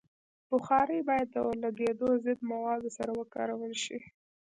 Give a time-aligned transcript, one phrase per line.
[0.51, 3.99] بخاري باید د اورلګیدو ضد موادو سره وکارول شي.